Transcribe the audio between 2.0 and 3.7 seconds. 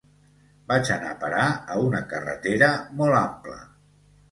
carretera molt ampla.